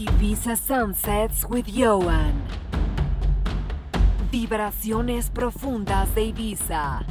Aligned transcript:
Ibiza 0.00 0.56
Sunsets 0.56 1.44
with 1.44 1.66
Ioan. 1.66 2.32
Vibraciones 4.32 5.28
profundas 5.28 6.14
de 6.14 6.32
Ibiza. 6.32 7.04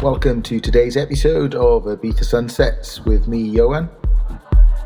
Welcome 0.00 0.40
to 0.44 0.60
today's 0.60 0.96
episode 0.96 1.54
of 1.54 1.84
Ibiza 1.84 2.24
Sunsets 2.24 3.04
with 3.04 3.28
me, 3.28 3.54
Ioan. 3.54 3.90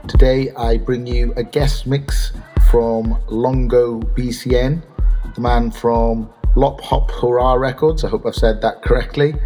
Today 0.08 0.50
I 0.56 0.78
bring 0.78 1.06
you 1.06 1.32
a 1.36 1.44
guest 1.44 1.86
mix 1.86 2.32
from 2.68 3.16
Longo 3.28 4.00
BCN, 4.16 4.82
the 5.36 5.40
man 5.40 5.70
from 5.70 6.28
Lop 6.56 6.80
Hop 6.80 7.12
Hurrah 7.12 7.54
Records. 7.54 8.02
I 8.02 8.08
hope 8.08 8.26
I've 8.26 8.34
said 8.34 8.60
that 8.62 8.82
correctly. 8.82 9.36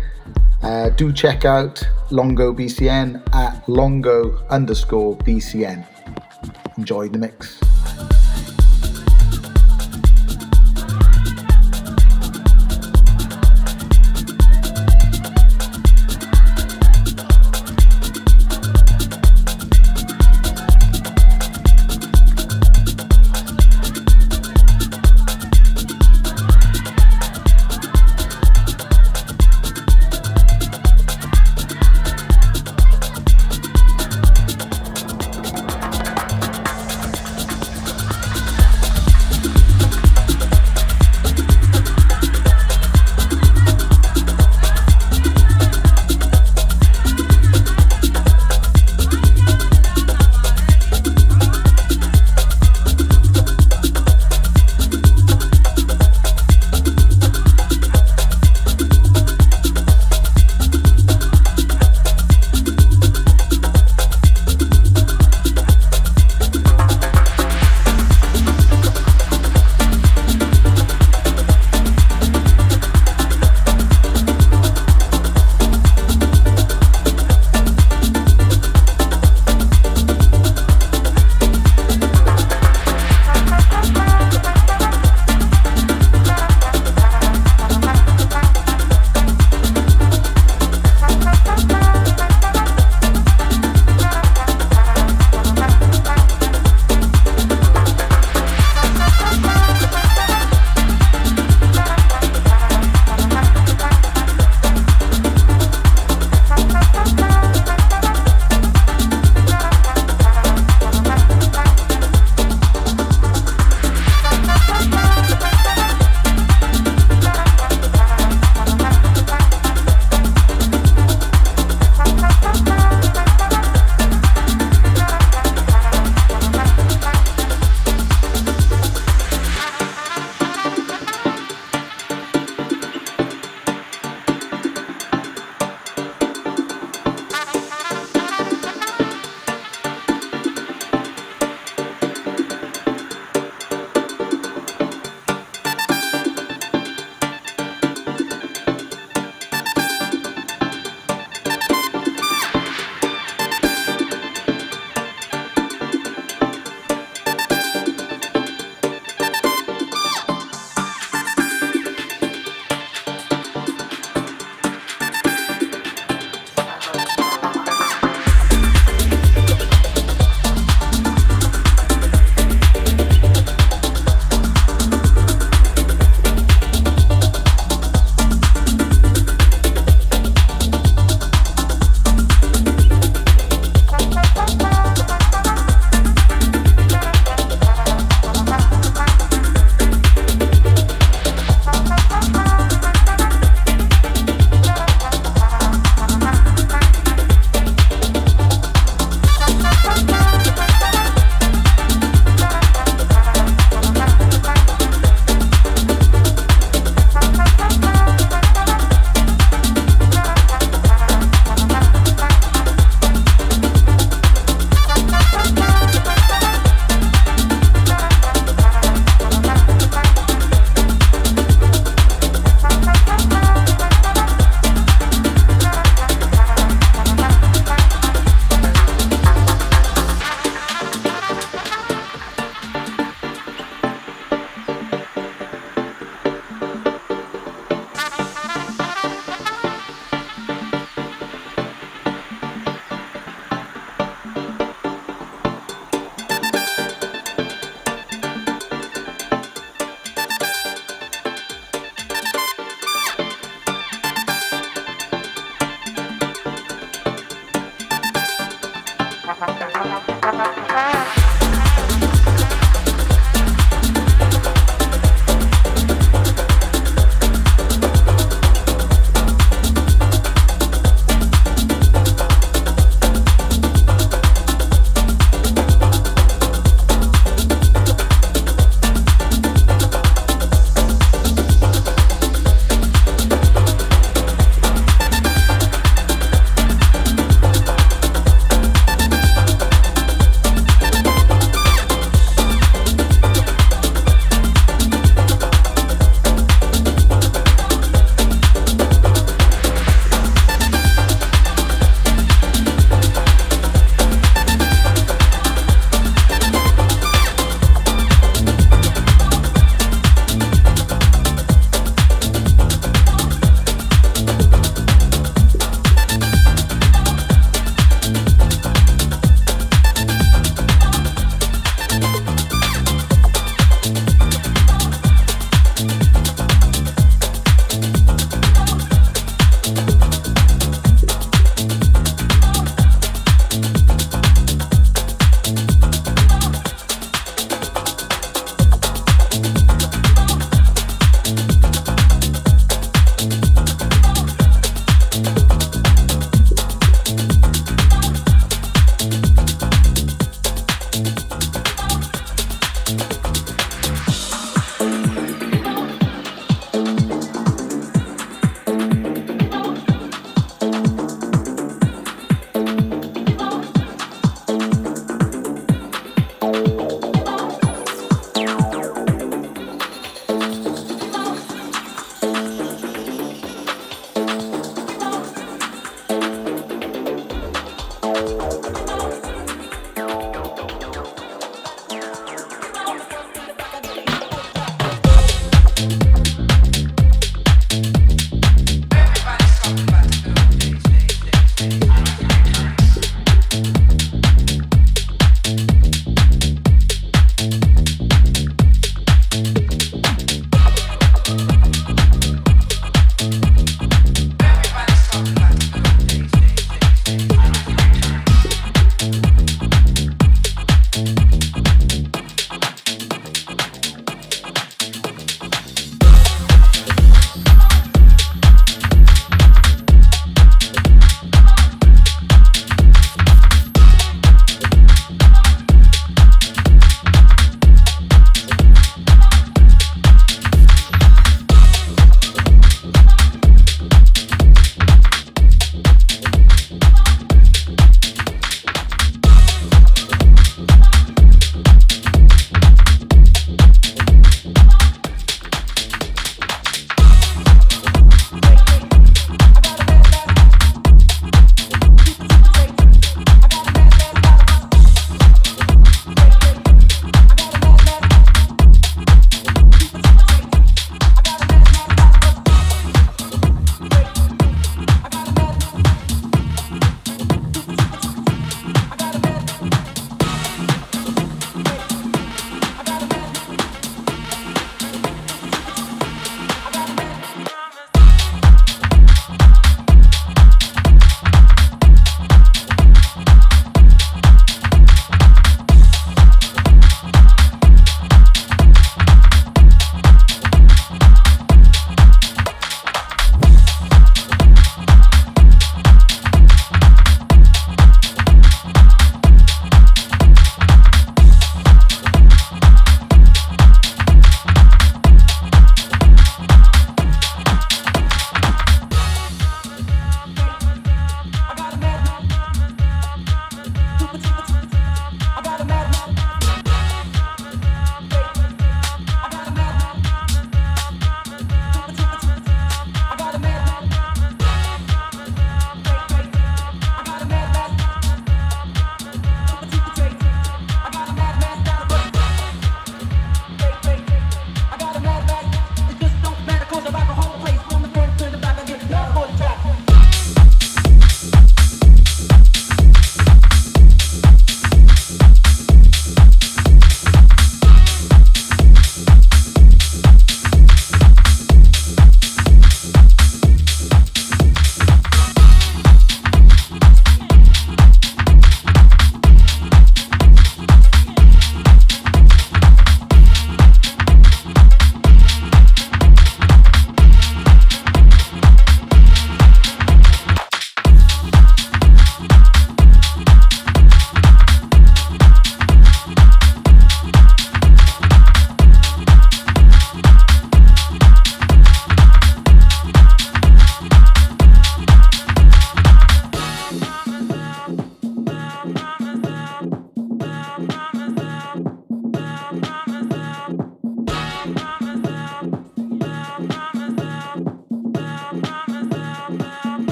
Uh, 0.62 0.90
do 0.90 1.12
check 1.12 1.44
out 1.44 1.82
Longo 2.10 2.52
BCN 2.52 3.22
at 3.34 3.66
Longo 3.68 4.44
underscore 4.48 5.16
BCN. 5.18 5.86
Enjoy 6.76 7.08
the 7.08 7.18
mix. 7.18 7.60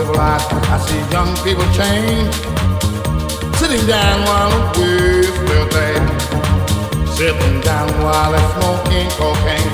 civilized. 0.00 0.48
I 0.74 0.78
see 0.86 1.02
young 1.12 1.32
people 1.44 1.68
change, 1.80 2.32
sitting 3.60 3.84
down 3.86 4.16
while 4.28 4.52
with 4.76 5.36
their 5.48 5.66
thing, 5.74 6.02
sitting 7.16 7.60
down 7.60 7.88
while 8.02 8.32
they're 8.32 8.50
smoking 8.54 9.08
cocaine. 9.20 9.72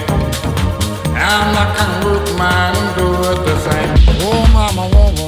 I'm 1.15 1.49
not 1.57 1.69
gonna 1.77 2.07
work 2.07 2.27
mine 2.39 2.75
and 2.81 2.91
do 2.99 3.07
it 3.31 3.39
the 3.49 3.57
same. 3.67 3.93
Oh, 4.27 4.43
mama, 4.53 4.85
woman. 4.95 5.26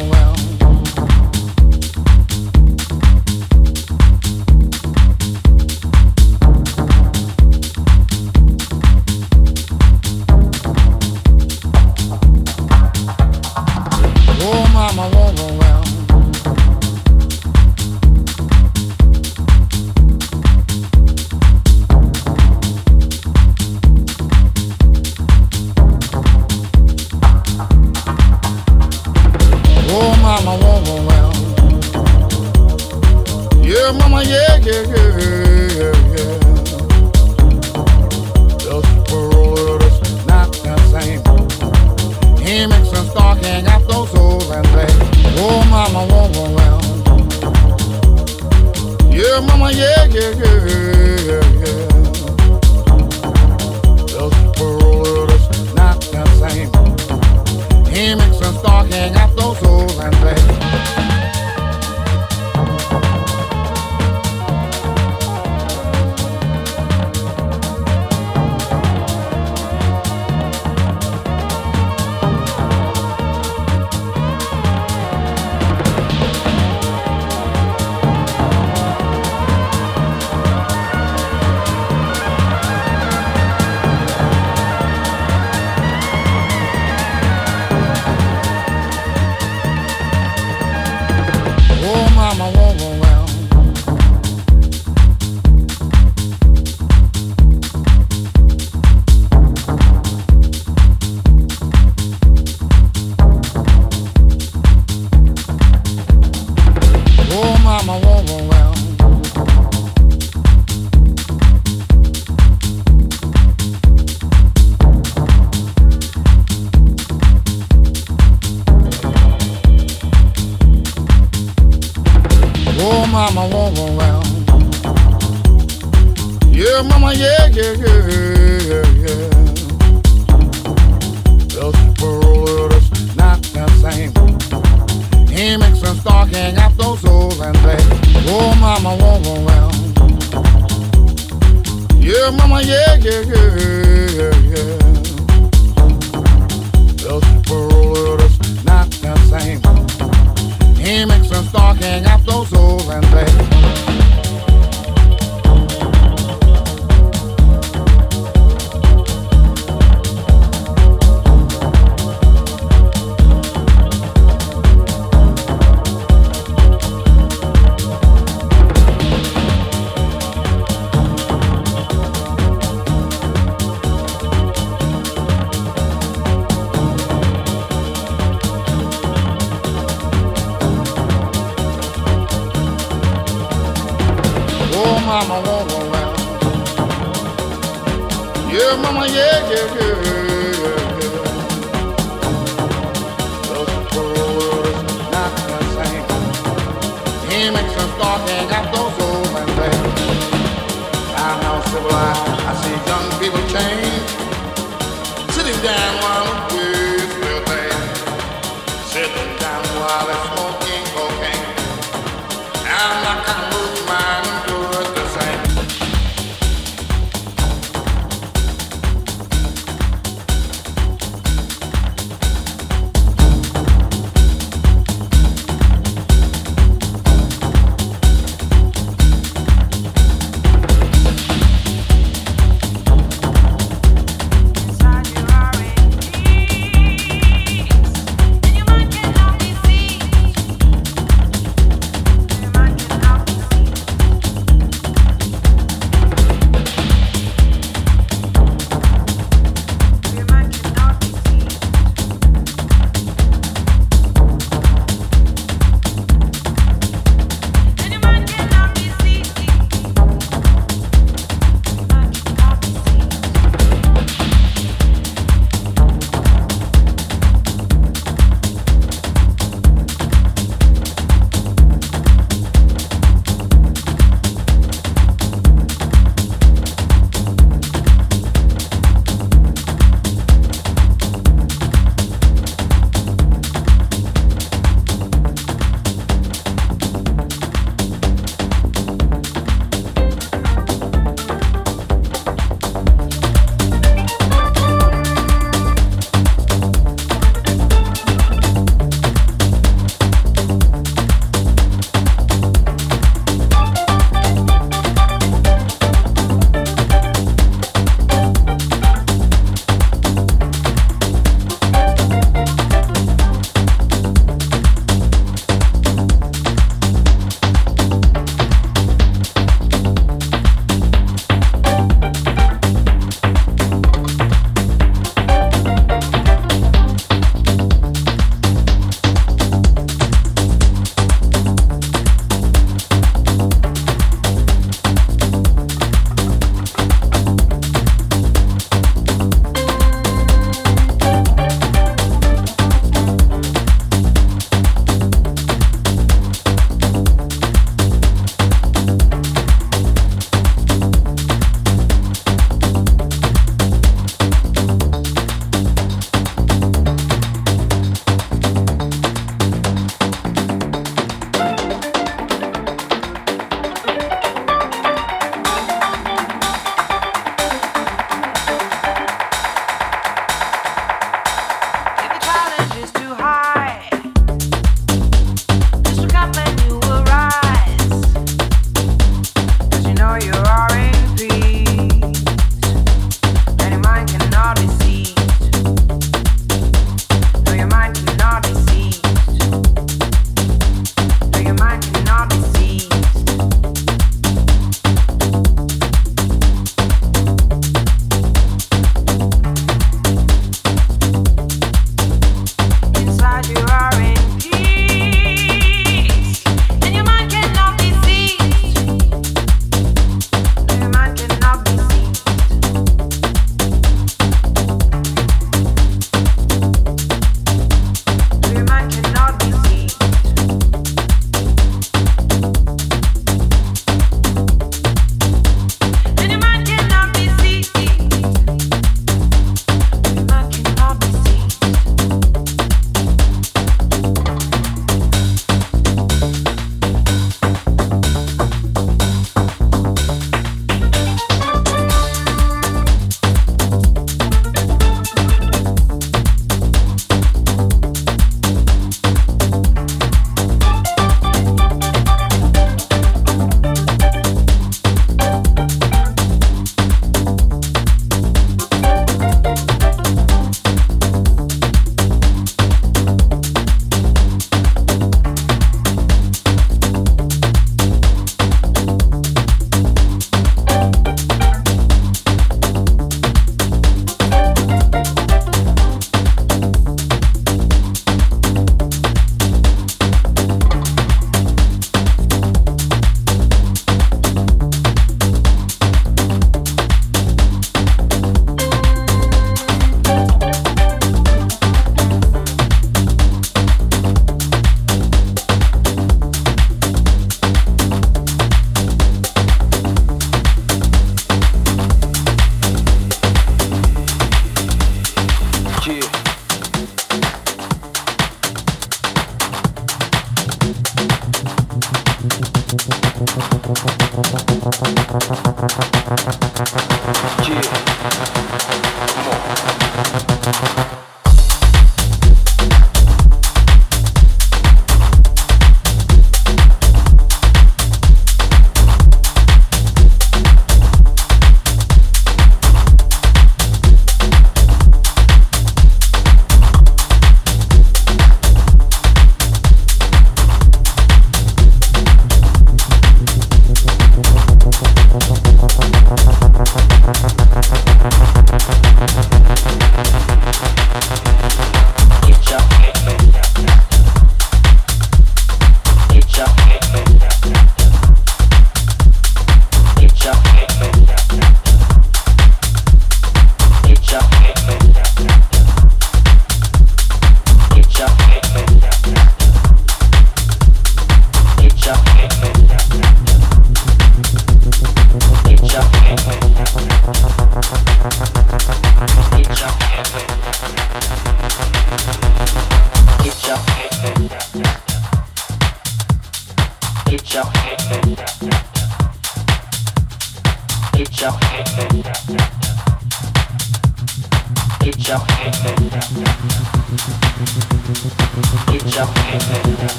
tan 209.40 209.60
suaves 209.72 210.47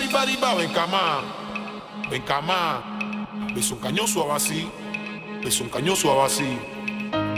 bari 0.00 0.12
bari 0.12 0.36
ba 0.40 0.54
ven 0.54 0.72
camá, 0.72 1.20
ven 2.08 2.22
ves 3.54 3.70
un 3.70 3.78
cañón 3.78 4.08
suave 4.08 4.32
así, 4.32 4.66
un 5.60 5.68
cañón 5.68 5.94
suave 5.94 6.22
así. 6.22 6.58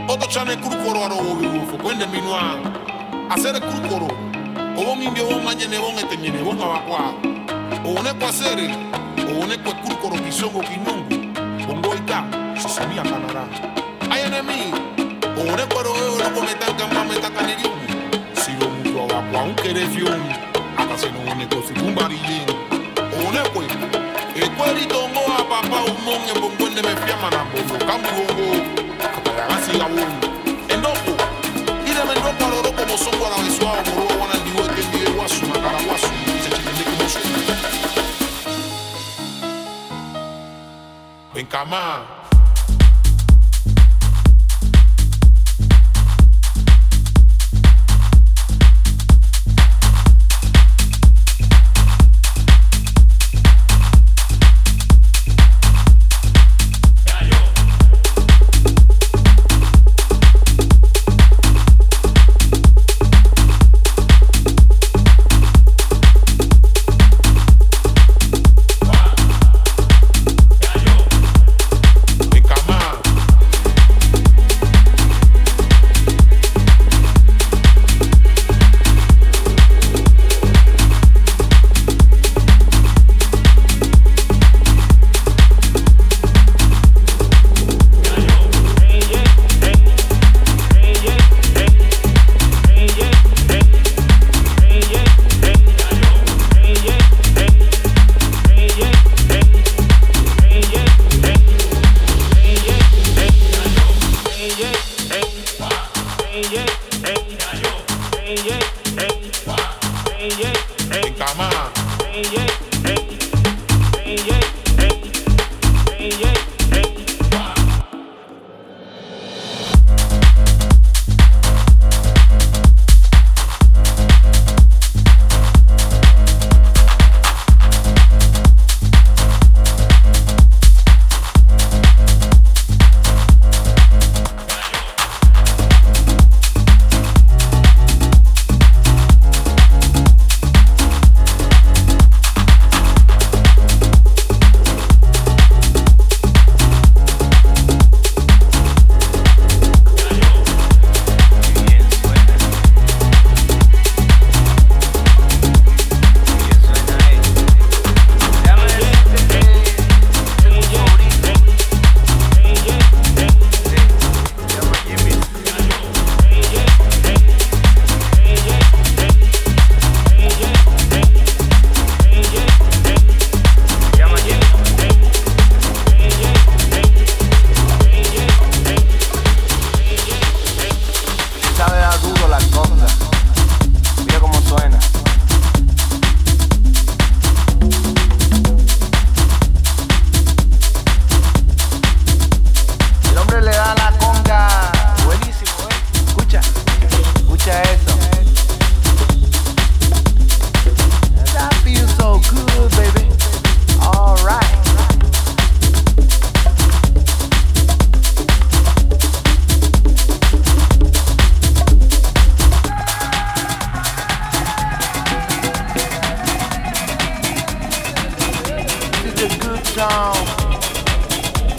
Otro 0.07 0.29
chane 0.29 0.57
crucoro 0.61 1.05
aro 1.05 1.17
de 1.99 2.07
minua, 2.07 2.61
hacer 3.31 3.57
el 3.57 3.63
crucoro, 3.63 4.07
o 4.77 4.85
bon 4.85 5.03
imbio 5.03 5.25
bon 5.27 5.45
mañene 5.45 5.79
bon 5.79 5.99
eteñene 5.99 6.41
bon 6.43 6.61
abacua, 6.61 7.15
o 7.85 7.89
un 7.89 8.07
eco 8.07 8.27
hacer, 8.27 8.59
o 9.19 9.41
un 9.41 9.51
eco 9.51 9.73
crucoro 9.85 10.23
quisongo 10.23 10.61
quinongo, 10.61 11.67
bongo 11.67 11.95
ita, 11.97 12.25
se 12.61 12.69
sabía 12.69 13.03
canará. 13.03 13.45
Ay 14.09 14.23
enemigo, 14.27 14.79
o 15.37 15.41
un 15.41 15.59
eco 15.59 15.81
aro 15.81 15.93
obigo, 15.93 16.19
lo 16.19 16.35
cometan 16.35 16.77
camá, 16.77 17.05
metacanerium, 17.05 17.81
si 18.35 18.53
lo 18.53 18.69
mucho 18.71 19.03
abacua, 19.03 19.43
un 19.43 19.55
querefium 19.57 20.52
haciendo 20.95 21.21
un 21.21 21.39
negocio 21.39 21.75
pues. 23.55 23.69
el 24.35 24.51
cuerito 24.53 25.09
no 25.09 25.21
a 25.35 25.49
papá 25.49 25.85
un 25.85 26.05
mon 26.05 26.29
en 26.29 26.41
bongo 26.41 26.67
en 26.67 26.75
me 26.75 26.95
cambio 27.87 28.11
loco, 30.83 31.17
y 31.87 31.91
de 31.91 32.05
para 32.05 32.63
como 32.75 32.99
son 32.99 33.19
por 33.19 33.31
lo 33.31 34.75
que 34.75 35.11
guasu, 35.13 35.47
una 35.47 35.61
cara 35.61 35.79
camar. 41.49 42.22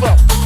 fuck. 0.00 0.43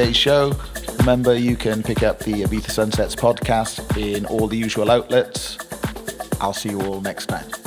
Today's 0.00 0.16
show. 0.16 0.50
Remember, 1.00 1.34
you 1.34 1.56
can 1.56 1.82
pick 1.82 2.02
up 2.02 2.20
the 2.20 2.32
Ibiza 2.32 2.70
Sunsets 2.70 3.14
podcast 3.14 3.98
in 3.98 4.24
all 4.24 4.46
the 4.46 4.56
usual 4.56 4.90
outlets. 4.90 5.58
I'll 6.40 6.54
see 6.54 6.70
you 6.70 6.80
all 6.80 7.02
next 7.02 7.26
time. 7.26 7.59